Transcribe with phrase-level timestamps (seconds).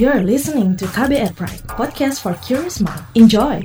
[0.00, 3.04] You're listening to KBR Pride, podcast for curious mind.
[3.12, 3.60] Enjoy!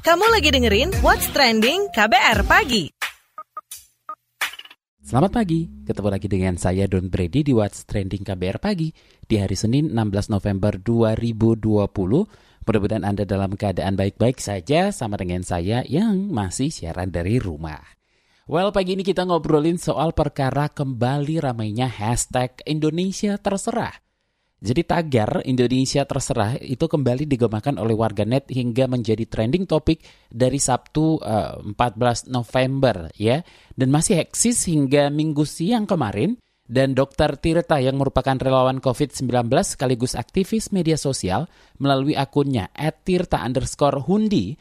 [0.00, 2.88] Kamu lagi dengerin What's Trending KBR Pagi.
[5.04, 8.88] Selamat pagi, ketemu lagi dengan saya Don Brady di What's Trending KBR Pagi
[9.20, 11.84] di hari Senin 16 November 2020.
[12.64, 17.99] Mudah-mudahan Anda dalam keadaan baik-baik saja sama dengan saya yang masih siaran dari rumah.
[18.50, 23.94] Well, pagi ini kita ngobrolin soal perkara kembali ramainya hashtag Indonesia Terserah.
[24.58, 30.02] Jadi tagar Indonesia Terserah itu kembali digemakan oleh warganet hingga menjadi trending topik
[30.34, 33.38] dari Sabtu uh, eh, 14 November ya
[33.78, 36.34] dan masih eksis hingga Minggu siang kemarin
[36.66, 37.38] dan Dr.
[37.38, 41.46] Tirta yang merupakan relawan COVID-19 sekaligus aktivis media sosial
[41.78, 42.66] melalui akunnya
[43.06, 44.58] @tirta underscore hundi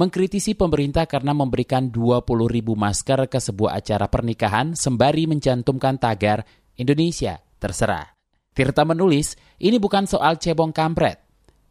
[0.00, 6.48] mengkritisi pemerintah karena memberikan 20 ribu masker ke sebuah acara pernikahan sembari mencantumkan tagar
[6.80, 8.08] Indonesia terserah.
[8.56, 11.20] Tirta menulis, ini bukan soal cebong kampret.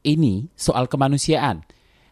[0.05, 1.65] Ini soal kemanusiaan.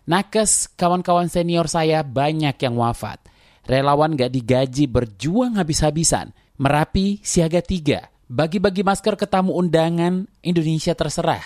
[0.10, 3.22] Nakes, kawan-kawan senior saya banyak yang wafat.
[3.70, 6.34] Relawan gak digaji berjuang habis-habisan.
[6.58, 8.10] Merapi, siaga tiga.
[8.26, 11.46] Bagi-bagi masker ke tamu undangan, Indonesia terserah.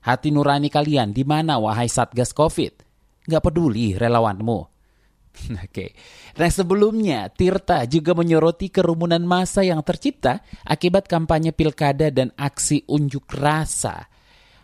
[0.00, 2.85] Hati nurani kalian di mana wahai Satgas Covid?
[3.26, 4.76] Gak peduli relawanmu.
[5.66, 5.92] Oke.
[6.36, 13.28] Nah sebelumnya, Tirta juga menyoroti kerumunan massa yang tercipta akibat kampanye pilkada dan aksi unjuk
[13.36, 14.08] rasa.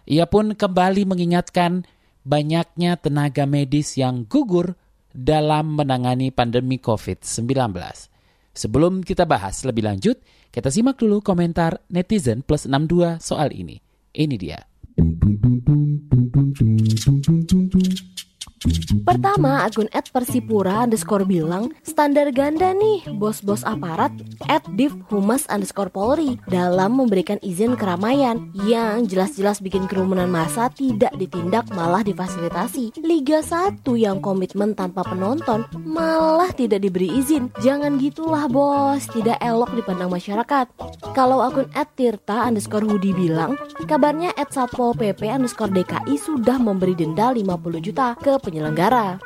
[0.09, 1.87] Ia pun kembali mengingatkan
[2.27, 4.75] banyaknya tenaga medis yang gugur
[5.13, 7.77] dalam menangani pandemi COVID-19.
[8.53, 10.21] Sebelum kita bahas lebih lanjut,
[10.53, 13.81] kita simak dulu komentar netizen plus 62 soal ini.
[14.13, 14.61] Ini dia.
[19.03, 24.15] Pertama, akun at Persipura underscore bilang, standar ganda nih bos-bos aparat
[24.47, 31.11] at div humas underscore polri dalam memberikan izin keramaian yang jelas-jelas bikin kerumunan massa tidak
[31.19, 32.95] ditindak malah difasilitasi.
[33.03, 37.51] Liga 1 yang komitmen tanpa penonton malah tidak diberi izin.
[37.59, 40.71] Jangan gitulah bos, tidak elok dipandang masyarakat.
[41.13, 43.59] Kalau akun at Tirta underscore Hudi bilang,
[43.91, 49.17] kabarnya at Satpol PP underscore DKI sudah memberi denda 50 juta ke penyelenggara.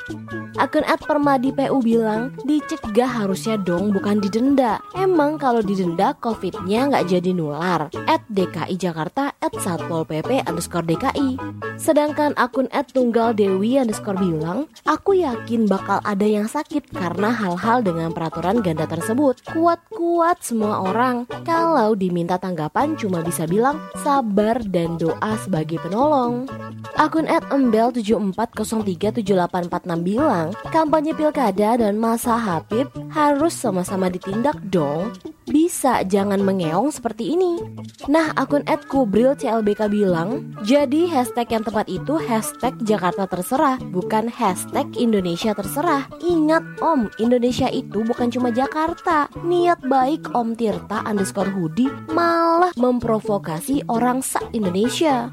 [0.57, 4.81] Akun at Permadi PU bilang, dicegah harusnya dong bukan didenda.
[4.97, 7.93] Emang kalau didenda COVID-nya nggak jadi nular.
[8.09, 11.37] At DKI Jakarta at Satpol PP underscore DKI.
[11.77, 17.85] Sedangkan akun at Tunggal Dewi underscore bilang, aku yakin bakal ada yang sakit karena hal-hal
[17.85, 19.45] dengan peraturan ganda tersebut.
[19.53, 21.29] Kuat-kuat semua orang.
[21.45, 26.49] Kalau diminta tanggapan cuma bisa bilang sabar dan doa sebagai penolong.
[26.97, 35.11] Akun at Embel 7403 7846 bilang, kampanye pilkada dan masa Habib harus sama-sama ditindak dong.
[35.47, 37.63] Bisa jangan mengeong seperti ini.
[38.11, 44.91] Nah, akun @kubril CLBK bilang, jadi hashtag yang tepat itu hashtag Jakarta terserah, bukan hashtag
[44.99, 46.11] Indonesia terserah.
[46.19, 49.31] Ingat om, Indonesia itu bukan cuma Jakarta.
[49.47, 55.31] Niat baik Om Tirta underscore Hudi malah memprovokasi orang se-Indonesia.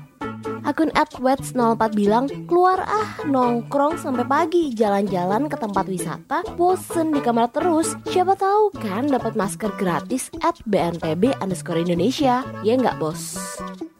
[0.63, 7.51] Akun @wets04 bilang, keluar ah nongkrong sampai pagi, jalan-jalan ke tempat wisata, bosen di kamar
[7.51, 7.95] terus.
[8.09, 12.43] Siapa tahu kan dapat masker gratis at BNPB underscore Indonesia.
[12.63, 13.35] Ya nggak bos?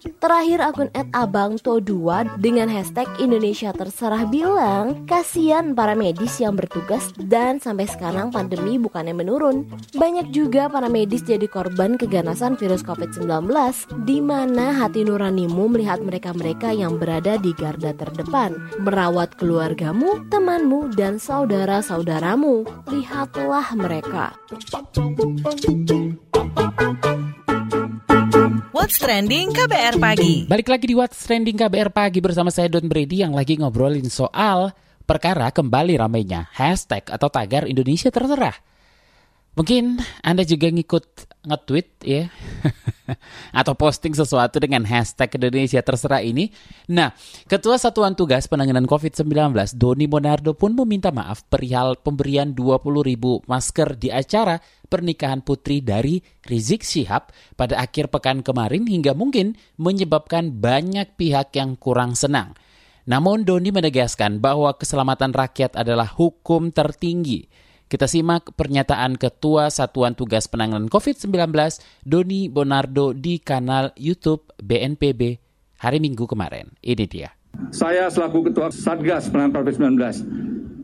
[0.03, 1.91] Terakhir akun @abangto2
[2.39, 9.15] dengan hashtag Indonesia terserah bilang, kasihan para medis yang bertugas dan sampai sekarang pandemi bukannya
[9.15, 9.67] menurun.
[9.95, 13.47] Banyak juga para medis jadi korban keganasan virus COVID-19
[14.03, 21.21] di mana hati nuranimu melihat mereka-mereka yang berada di garda terdepan, merawat keluargamu, temanmu, dan
[21.21, 22.65] saudara-saudaramu.
[22.89, 24.33] Lihatlah mereka.
[28.73, 30.49] What's Trending KBR Pagi.
[30.49, 34.73] Balik lagi di What's Trending KBR Pagi bersama saya Don Brady yang lagi ngobrolin soal
[35.05, 38.57] perkara kembali ramainya hashtag atau tagar Indonesia terserah.
[39.53, 41.05] Mungkin Anda juga ngikut
[41.45, 42.25] nge-tweet ya
[43.59, 46.49] atau posting sesuatu dengan hashtag Indonesia terserah ini.
[46.91, 47.11] Nah,
[47.47, 53.99] Ketua Satuan Tugas Penanganan COVID-19 Doni Monardo pun meminta maaf perihal pemberian 20 ribu masker
[53.99, 61.17] di acara pernikahan putri dari Rizik Syihab pada akhir pekan kemarin hingga mungkin menyebabkan banyak
[61.17, 62.53] pihak yang kurang senang.
[63.03, 67.51] Namun Doni menegaskan bahwa keselamatan rakyat adalah hukum tertinggi
[67.87, 71.53] kita simak pernyataan Ketua Satuan Tugas Penanganan COVID-19
[72.03, 75.39] Doni Bonardo di kanal YouTube BNPB
[75.79, 76.71] hari Minggu kemarin.
[76.79, 77.29] Ini dia.
[77.69, 79.93] Saya selaku Ketua Satgas Penanganan COVID-19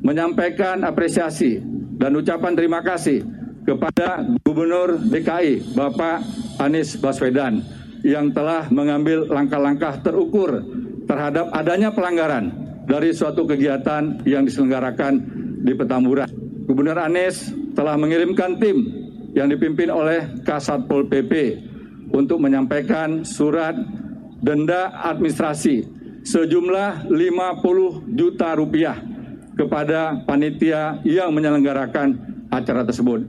[0.05, 1.59] menyampaikan apresiasi
[1.99, 3.25] dan ucapan terima kasih
[3.67, 6.23] kepada Gubernur DKI Bapak
[6.57, 7.61] Anies Baswedan
[8.01, 10.63] yang telah mengambil langkah-langkah terukur
[11.03, 12.53] terhadap adanya pelanggaran
[12.87, 15.19] dari suatu kegiatan yang diselenggarakan
[15.61, 16.48] di Petamburan.
[16.69, 18.85] Gubernur Anies telah mengirimkan tim
[19.33, 21.57] yang dipimpin oleh Kasatpol PP
[22.13, 23.73] untuk menyampaikan surat
[24.37, 25.81] denda administrasi
[26.21, 29.01] sejumlah 50 juta rupiah
[29.57, 32.21] kepada panitia yang menyelenggarakan
[32.53, 33.25] acara tersebut.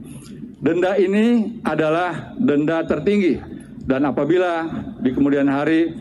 [0.61, 3.41] Denda ini adalah denda tertinggi
[3.89, 4.69] dan apabila
[5.01, 5.97] di kemudian hari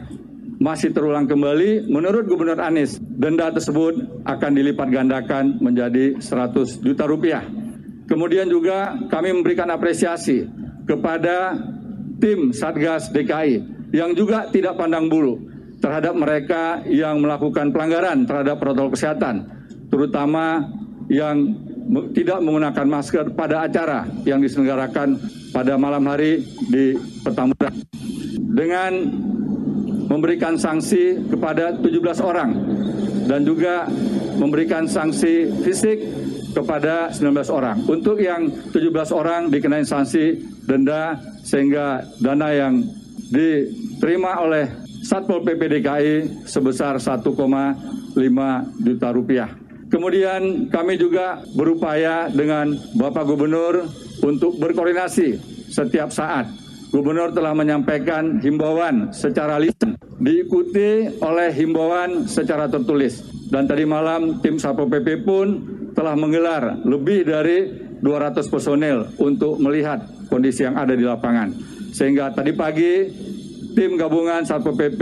[0.61, 3.97] masih terulang kembali, menurut Gubernur Anies, denda tersebut
[4.29, 7.41] akan dilipat gandakan menjadi 100 juta rupiah.
[8.05, 10.45] Kemudian juga kami memberikan apresiasi
[10.85, 11.57] kepada
[12.21, 15.41] tim Satgas DKI yang juga tidak pandang bulu
[15.81, 19.49] terhadap mereka yang melakukan pelanggaran terhadap protokol kesehatan,
[19.89, 20.61] terutama
[21.09, 21.57] yang
[22.13, 25.17] tidak menggunakan masker pada acara yang diselenggarakan
[25.57, 27.75] pada malam hari di Petamburan
[28.51, 28.93] dengan
[30.11, 32.51] memberikan sanksi kepada 17 orang
[33.31, 33.87] dan juga
[34.43, 36.03] memberikan sanksi fisik
[36.51, 37.79] kepada 19 orang.
[37.87, 40.35] Untuk yang 17 orang dikenai sanksi
[40.67, 41.15] denda
[41.47, 42.83] sehingga dana yang
[43.31, 44.67] diterima oleh
[45.01, 47.31] Satpol PP DKI sebesar 1,5
[48.83, 49.49] juta rupiah.
[49.91, 53.91] Kemudian kami juga berupaya dengan Bapak Gubernur
[54.23, 55.41] untuk berkoordinasi
[55.71, 56.60] setiap saat.
[56.91, 63.23] Gubernur telah menyampaikan himbauan secara lisan, diikuti oleh himbauan secara tertulis.
[63.47, 65.47] Dan tadi malam tim Satpol PP pun
[65.95, 67.71] telah menggelar lebih dari
[68.03, 71.55] 200 personel untuk melihat kondisi yang ada di lapangan.
[71.95, 73.07] Sehingga tadi pagi
[73.79, 75.01] tim gabungan Satpol PP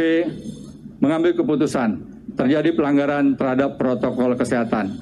[1.01, 2.05] mengambil keputusan
[2.37, 4.93] terjadi pelanggaran terhadap protokol kesehatan.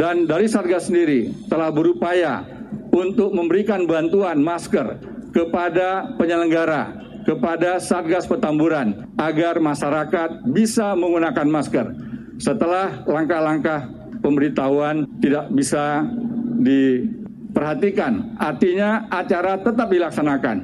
[0.00, 2.40] Dan dari Satgas sendiri telah berupaya
[2.88, 6.96] untuk memberikan bantuan masker kepada penyelenggara,
[7.28, 11.86] kepada Satgas Petamburan agar masyarakat bisa menggunakan masker.
[12.40, 13.92] Setelah langkah-langkah
[14.24, 16.08] pemberitahuan tidak bisa
[16.64, 20.56] diperhatikan, artinya acara tetap dilaksanakan.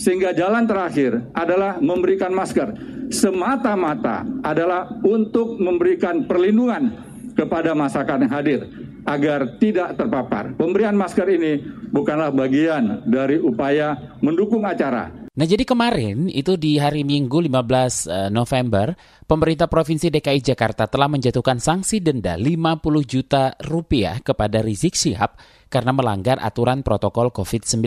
[0.00, 2.74] Sehingga jalan terakhir adalah memberikan masker
[3.14, 6.90] semata-mata adalah untuk memberikan perlindungan
[7.38, 8.60] kepada masyarakat yang hadir
[9.04, 10.56] agar tidak terpapar.
[10.56, 11.60] Pemberian masker ini
[11.92, 15.24] bukanlah bagian dari upaya mendukung acara.
[15.34, 18.94] Nah jadi kemarin itu di hari Minggu 15 eh, November,
[19.26, 25.34] pemerintah Provinsi DKI Jakarta telah menjatuhkan sanksi denda 50 juta rupiah kepada Rizik Syihab
[25.66, 27.82] karena melanggar aturan protokol COVID-19.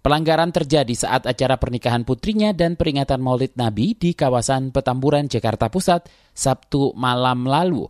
[0.00, 6.10] Pelanggaran terjadi saat acara pernikahan putrinya dan peringatan Maulid Nabi di kawasan Petamburan, Jakarta Pusat,
[6.34, 7.86] Sabtu malam lalu.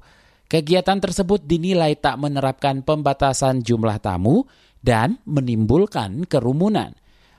[0.51, 4.51] Kegiatan tersebut dinilai tak menerapkan pembatasan jumlah tamu
[4.83, 6.91] dan menimbulkan kerumunan.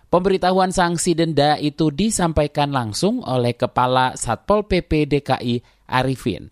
[0.08, 5.60] Pemberitahuan sanksi denda itu disampaikan langsung oleh Kepala Satpol PP DKI
[5.92, 6.48] Arifin.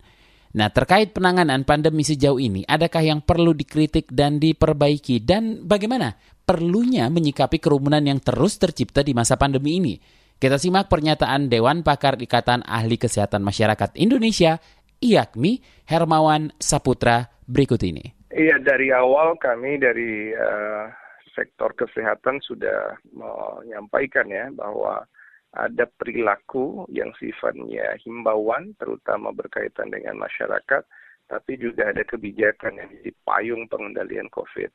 [0.52, 6.12] Nah, terkait penanganan pandemi sejauh ini, adakah yang perlu dikritik dan diperbaiki dan bagaimana
[6.44, 9.94] perlunya menyikapi kerumunan yang terus tercipta di masa pandemi ini?
[10.40, 14.56] Kita simak pernyataan Dewan Pakar Ikatan Ahli Kesehatan Masyarakat Indonesia,
[15.00, 18.12] IAKMI, Hermawan Saputra berikut ini.
[18.30, 20.86] Iya, dari awal kami dari uh,
[21.34, 25.02] sektor kesehatan sudah menyampaikan ya bahwa
[25.50, 30.86] ada perilaku yang sifatnya himbauan, terutama berkaitan dengan masyarakat,
[31.26, 34.70] tapi juga ada kebijakan yang jadi payung pengendalian COVID.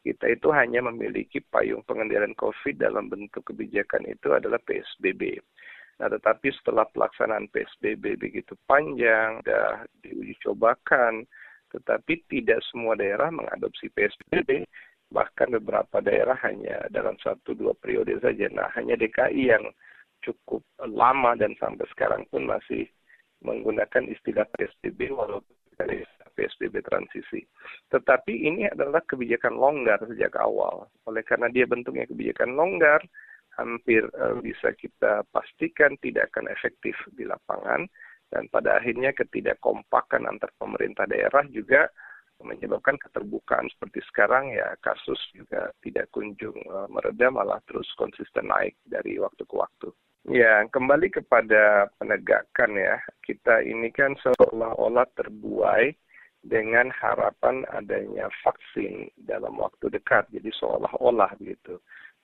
[0.00, 5.42] Kita itu hanya memiliki payung pengendalian COVID dalam bentuk kebijakan itu adalah PSBB.
[6.00, 11.28] Nah, tetapi setelah pelaksanaan PSBB begitu panjang, sudah diuji cobakan,
[11.70, 14.64] tetapi tidak semua daerah mengadopsi PSBB,
[15.12, 18.48] bahkan beberapa daerah hanya dalam satu dua periode saja.
[18.48, 19.68] Nah, hanya DKI yang
[20.24, 22.88] cukup lama dan sampai sekarang pun masih
[23.44, 26.04] menggunakan istilah PSBB walaupun dari
[26.36, 27.44] PSBB transisi.
[27.92, 30.88] Tetapi ini adalah kebijakan longgar sejak awal.
[31.08, 33.00] Oleh karena dia bentuknya kebijakan longgar,
[33.58, 37.86] hampir uh, bisa kita pastikan tidak akan efektif di lapangan
[38.30, 41.90] dan pada akhirnya ketidakkompakan antar pemerintah daerah juga
[42.40, 48.76] menyebabkan keterbukaan seperti sekarang ya kasus juga tidak kunjung uh, mereda malah terus konsisten naik
[48.88, 49.88] dari waktu ke waktu.
[50.28, 53.00] Ya, kembali kepada penegakan ya.
[53.24, 55.96] Kita ini kan seolah-olah terbuai
[56.44, 60.28] dengan harapan adanya vaksin dalam waktu dekat.
[60.28, 61.80] Jadi seolah-olah begitu.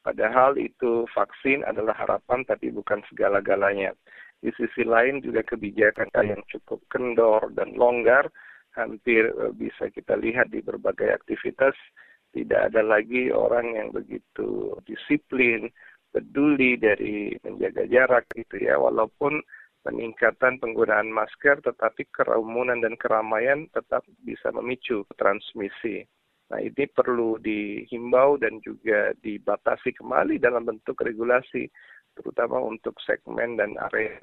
[0.06, 3.90] Padahal itu vaksin adalah harapan tapi bukan segala-galanya.
[4.38, 8.30] Di sisi lain juga kebijakan yang cukup kendor dan longgar
[8.78, 11.74] hampir eh, bisa kita lihat di berbagai aktivitas
[12.30, 15.72] tidak ada lagi orang yang begitu disiplin,
[16.12, 19.40] peduli dari menjaga jarak gitu ya, walaupun
[19.80, 26.04] peningkatan penggunaan masker, tetapi kerumunan dan keramaian tetap bisa memicu transmisi.
[26.46, 31.66] Nah, ini perlu dihimbau dan juga dibatasi kembali dalam bentuk regulasi,
[32.14, 34.14] terutama untuk segmen dan area.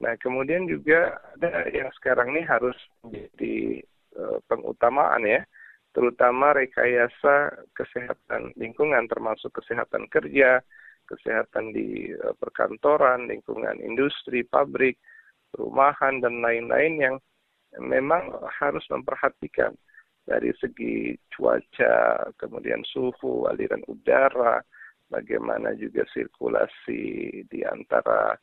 [0.00, 3.84] Nah, kemudian juga ada yang sekarang ini harus menjadi
[4.16, 5.44] uh, pengutamaan ya,
[5.92, 10.64] terutama rekayasa kesehatan lingkungan termasuk kesehatan kerja,
[11.08, 14.96] kesehatan di uh, perkantoran, lingkungan industri, pabrik,
[15.52, 17.16] perumahan dan lain-lain yang
[17.80, 19.76] memang harus memperhatikan
[20.26, 24.58] dari segi cuaca, kemudian suhu, aliran udara,
[25.06, 27.02] bagaimana juga sirkulasi
[27.46, 28.34] di antara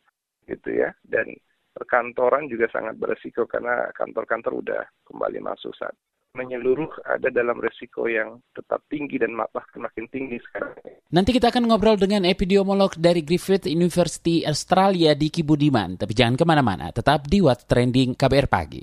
[0.47, 0.95] gitu ya.
[1.03, 1.35] Dan
[1.75, 5.93] perkantoran juga sangat beresiko karena kantor-kantor udah kembali masuk saat
[6.33, 10.73] menyeluruh ada dalam resiko yang tetap tinggi dan bahkan makin tinggi sekarang.
[11.13, 15.93] Nanti kita akan ngobrol dengan epidemiolog dari Griffith University Australia Diki Budiman.
[15.93, 18.81] Tapi jangan ke mana-mana, tetap di What's Trending KBR Pagi.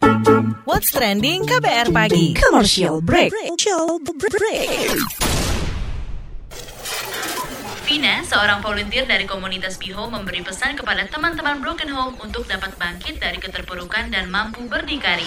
[0.62, 2.38] What's Trending KBR Pagi.
[2.38, 3.34] Commercial break.
[3.34, 4.94] Commercial break.
[7.90, 13.18] Vina, seorang volunteer dari komunitas Biho memberi pesan kepada teman-teman Broken Home untuk dapat bangkit
[13.18, 15.26] dari keterpurukan dan mampu berdikari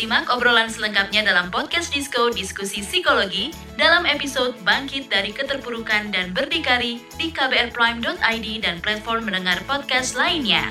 [0.00, 7.04] Simak obrolan selengkapnya dalam podcast Disco Diskusi Psikologi dalam episode Bangkit dari Keterpurukan dan Berdikari
[7.20, 10.64] di kbrprime.id dan platform mendengar podcast lainnya.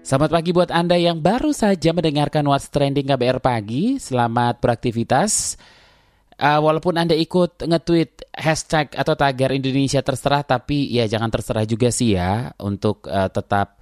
[0.00, 4.00] Selamat pagi buat Anda yang baru saja mendengarkan What's Trending KBR Pagi.
[4.00, 5.60] Selamat beraktivitas.
[6.40, 11.92] Uh, walaupun Anda ikut nge-tweet hashtag atau tagar Indonesia terserah, tapi ya jangan terserah juga
[11.92, 13.76] sih ya untuk uh, tetap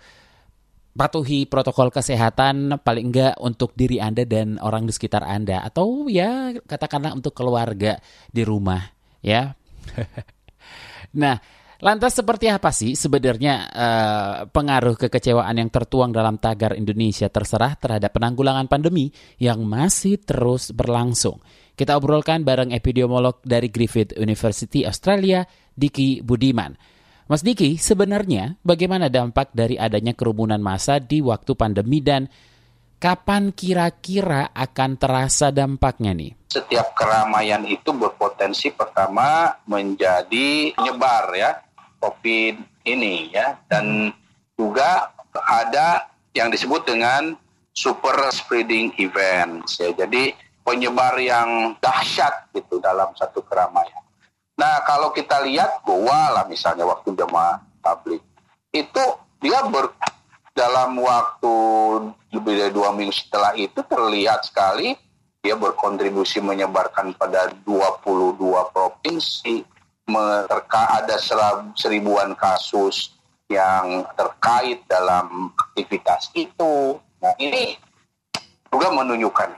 [0.95, 6.55] patuhi protokol kesehatan paling enggak untuk diri Anda dan orang di sekitar Anda atau ya
[6.55, 7.99] katakanlah untuk keluarga
[8.31, 8.81] di rumah
[9.19, 9.59] ya.
[11.21, 11.37] nah,
[11.83, 18.15] lantas seperti apa sih sebenarnya uh, pengaruh kekecewaan yang tertuang dalam tagar Indonesia terserah terhadap
[18.15, 19.11] penanggulangan pandemi
[19.43, 21.43] yang masih terus berlangsung?
[21.75, 25.43] Kita obrolkan bareng epidemiolog dari Griffith University Australia,
[25.75, 26.94] Diki Budiman.
[27.25, 32.29] Mas Diki, sebenarnya bagaimana dampak dari adanya kerumunan massa di waktu pandemi dan
[33.01, 36.37] kapan kira-kira akan terasa dampaknya nih?
[36.53, 41.65] Setiap keramaian itu berpotensi pertama menjadi penyebar ya
[42.05, 44.13] COVID ini ya dan
[44.53, 47.33] juga ada yang disebut dengan
[47.73, 49.97] super spreading events ya.
[49.97, 54.04] Jadi penyebar yang dahsyat gitu dalam satu keramaian.
[54.55, 58.23] Nah kalau kita lihat Goa lah misalnya waktu jemaah tablik
[58.71, 59.05] itu
[59.43, 59.91] dia ber
[60.55, 61.55] dalam waktu
[62.31, 64.95] lebih dari dua minggu setelah itu terlihat sekali
[65.45, 68.41] dia berkontribusi menyebarkan pada 22
[68.73, 69.67] provinsi
[70.49, 71.17] terka ada
[71.77, 73.13] seribuan kasus
[73.53, 76.97] yang terkait dalam aktivitas itu.
[77.21, 77.77] Nah ini
[78.73, 79.51] juga menunjukkan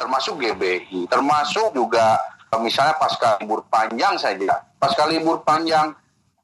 [0.00, 2.16] termasuk GBI, termasuk juga
[2.60, 5.92] misalnya pasca libur panjang saja, pasca libur panjang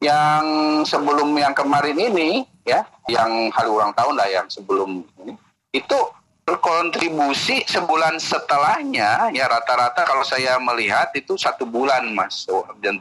[0.03, 0.45] yang
[0.83, 5.39] sebelum yang kemarin ini, ya, yang hari ulang tahun lah yang sebelum ini,
[5.71, 5.99] itu
[6.43, 12.51] berkontribusi sebulan setelahnya, ya rata-rata kalau saya melihat itu satu bulan mas,
[12.83, 12.99] dan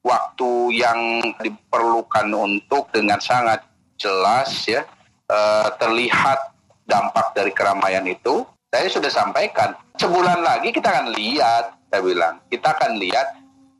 [0.00, 3.60] waktu yang diperlukan untuk dengan sangat
[4.00, 4.88] jelas ya
[5.28, 6.54] uh, terlihat
[6.88, 8.46] dampak dari keramaian itu.
[8.68, 12.34] Saya sudah sampaikan sebulan lagi kita akan lihat saya bilang.
[12.48, 13.26] Kita akan lihat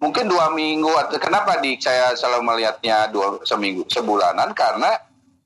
[0.00, 4.52] mungkin dua minggu atau kenapa di saya selalu melihatnya dua seminggu sebulanan?
[4.52, 4.96] Karena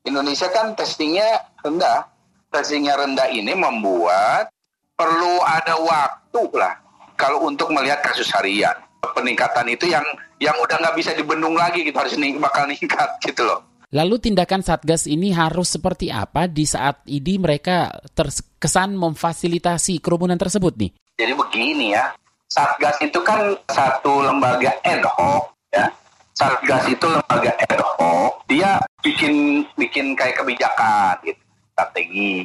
[0.02, 2.06] Indonesia kan testingnya rendah.
[2.52, 4.52] Testingnya rendah ini membuat
[4.98, 6.74] perlu ada waktu lah.
[7.16, 8.74] Kalau untuk melihat kasus harian.
[9.02, 10.06] Peningkatan itu yang
[10.38, 13.72] yang udah nggak bisa dibendung lagi gitu harus nih bakal ningkat gitu loh.
[13.92, 20.72] Lalu tindakan Satgas ini harus seperti apa di saat ini mereka terkesan memfasilitasi kerumunan tersebut
[20.80, 20.90] nih?
[21.20, 22.16] Jadi begini ya,
[22.52, 25.88] Satgas itu kan satu lembaga ad hoc ya.
[26.36, 31.40] Satgas itu lembaga ad hoc, dia bikin bikin kayak kebijakan gitu,
[31.72, 32.44] strategi.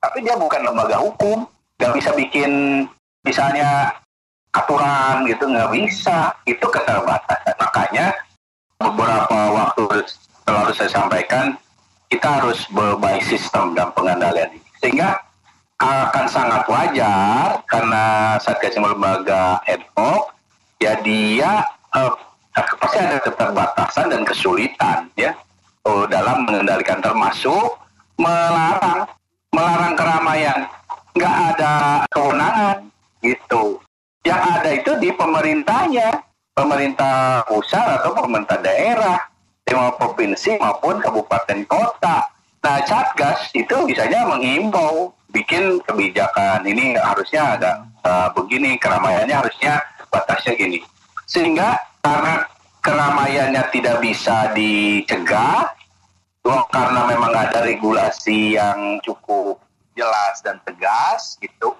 [0.00, 1.44] Tapi dia bukan lembaga hukum,
[1.76, 2.84] nggak bisa bikin
[3.20, 3.92] misalnya
[4.56, 6.32] aturan gitu nggak bisa.
[6.48, 7.56] Itu keterbatasan.
[7.60, 8.16] Makanya
[8.80, 10.08] selalu,
[10.44, 11.52] selalu saya sampaikan
[12.08, 14.68] kita harus berbaik sistem dalam pengendalian ini.
[14.80, 15.20] Sehingga
[15.84, 20.32] akan sangat wajar karena Satgas yang lembaga ad hoc
[20.80, 21.60] ya dia
[21.92, 22.12] uh,
[22.80, 25.36] pasti ada keterbatasan dan kesulitan ya
[25.84, 27.76] uh, dalam mengendalikan termasuk
[28.16, 29.04] melarang
[29.52, 30.60] melarang keramaian.
[31.14, 31.74] Nggak ada
[32.10, 32.76] kewenangan
[33.22, 33.78] gitu.
[34.26, 36.08] Yang ada itu di pemerintahnya
[36.56, 39.18] pemerintah pusat atau pemerintah daerah
[39.68, 42.26] lima provinsi maupun kabupaten kota.
[42.64, 47.72] Nah satgas itu biasanya menghimbau bikin kebijakan ini harusnya ada
[48.06, 49.82] uh, begini keramaiannya harusnya
[50.14, 50.78] batasnya gini
[51.26, 52.46] sehingga karena
[52.78, 55.74] keramaiannya tidak bisa dicegah
[56.70, 59.58] karena memang ada regulasi yang cukup
[59.96, 61.72] jelas dan tegas gitu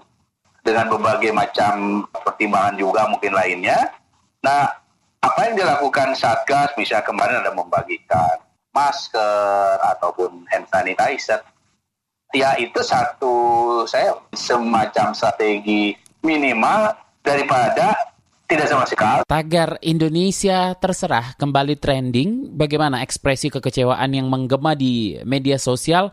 [0.64, 3.92] dengan berbagai macam pertimbangan juga mungkin lainnya.
[4.40, 4.72] Nah,
[5.20, 8.40] apa yang dilakukan Satgas bisa kemarin ada membagikan
[8.72, 11.44] masker ataupun hand sanitizer
[12.34, 13.34] ya itu satu
[13.86, 17.94] saya semacam strategi minimal daripada
[18.44, 19.22] tidak sama sekali.
[19.24, 22.52] Tagar Indonesia terserah kembali trending.
[22.52, 26.12] Bagaimana ekspresi kekecewaan yang menggema di media sosial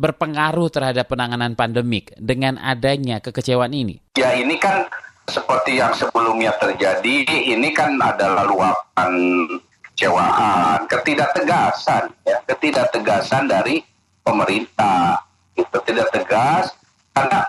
[0.00, 4.00] berpengaruh terhadap penanganan pandemik dengan adanya kekecewaan ini?
[4.16, 4.88] Ya ini kan
[5.26, 9.12] seperti yang sebelumnya terjadi, ini kan adalah luapan
[9.92, 13.82] kecewaan, ketidaktegasan, ya, ketidaktegasan dari
[14.22, 15.25] pemerintah
[15.56, 16.72] itu tidak tegas
[17.16, 17.40] karena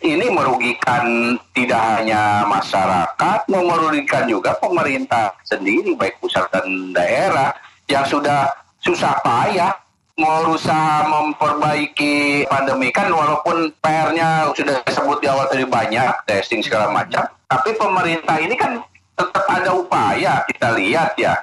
[0.00, 7.52] ini merugikan tidak hanya masyarakat, merugikan juga pemerintah sendiri baik pusat dan daerah
[7.84, 8.48] yang sudah
[8.80, 9.76] susah payah
[10.20, 17.24] berusaha memperbaiki pandemi kan walaupun PR-nya sudah disebut di awal tadi banyak testing segala macam,
[17.48, 18.80] tapi pemerintah ini kan
[19.16, 21.36] tetap ada upaya kita lihat ya,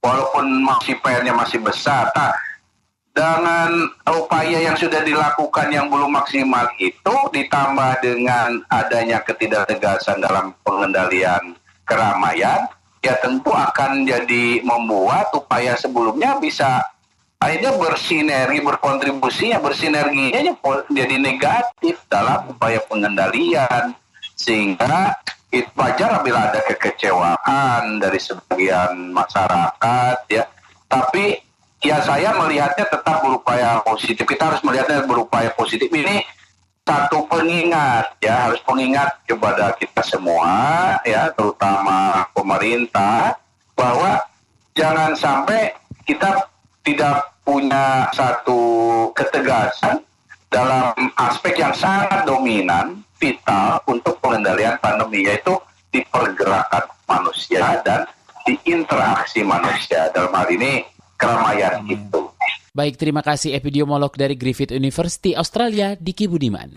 [0.00, 2.08] walaupun masih PR-nya masih besar.
[2.16, 2.32] Nah,
[3.14, 3.70] dengan
[4.10, 11.54] upaya yang sudah dilakukan yang belum maksimal itu ditambah dengan adanya ketidaktegasan dalam pengendalian
[11.86, 12.66] keramaian
[13.06, 16.82] ya tentu akan jadi membuat upaya sebelumnya bisa
[17.44, 20.56] akhirnya bersinergi berkontribusi ya bersinerginya
[20.88, 23.92] jadi negatif dalam upaya pengendalian.
[24.34, 25.14] Sehingga
[25.54, 30.48] itu wajar bila ada kekecewaan dari sebagian masyarakat ya.
[30.90, 31.38] Tapi
[31.84, 34.24] ya saya melihatnya tetap berupaya positif.
[34.24, 35.92] Kita harus melihatnya berupaya positif.
[35.92, 36.24] Ini
[36.84, 40.52] satu pengingat ya harus pengingat kepada kita semua
[41.08, 43.40] ya terutama pemerintah
[43.72, 44.20] bahwa
[44.76, 45.72] jangan sampai
[46.04, 46.44] kita
[46.84, 48.60] tidak punya satu
[49.16, 50.04] ketegasan
[50.52, 55.56] dalam aspek yang sangat dominan vital untuk pengendalian pandemi yaitu
[55.88, 58.04] di pergerakan manusia dan
[58.44, 60.84] di interaksi manusia dalam hal ini
[61.24, 61.94] keramaian hmm.
[61.96, 62.20] itu.
[62.74, 66.74] Baik, terima kasih epidemiolog dari Griffith University Australia, Diki Budiman.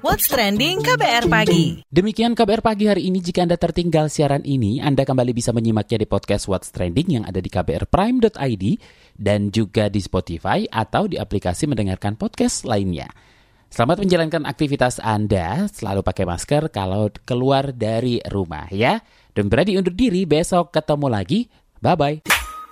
[0.00, 1.84] What's Trending KBR Pagi.
[1.92, 3.20] Demikian KBR Pagi hari ini.
[3.20, 7.36] Jika Anda tertinggal siaran ini, Anda kembali bisa menyimaknya di podcast What's Trending yang ada
[7.36, 8.64] di kbrprime.id
[9.20, 13.12] dan juga di Spotify atau di aplikasi mendengarkan podcast lainnya.
[13.68, 19.04] Selamat menjalankan aktivitas Anda, selalu pakai masker kalau keluar dari rumah ya.
[19.36, 21.44] Dan berani undur diri, besok ketemu lagi.
[21.84, 22.45] Bye-bye.